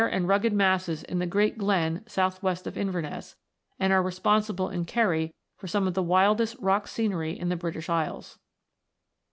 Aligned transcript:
and 0.09 0.27
rugged 0.27 0.51
masses 0.51 1.03
in 1.03 1.19
the 1.19 1.27
Great 1.27 1.59
Glen 1.59 2.03
south 2.07 2.41
west 2.41 2.65
of 2.65 2.75
Inverness, 2.75 3.35
and 3.79 3.93
are 3.93 4.01
responsible 4.01 4.67
in 4.67 4.83
Kerry 4.83 5.31
for 5.57 5.67
some 5.67 5.87
of 5.87 5.93
the 5.93 6.01
wildest 6.01 6.55
rock 6.59 6.87
scenery 6.87 7.37
in 7.37 7.49
the 7.49 7.55
British 7.55 7.87
Isles. 7.87 8.39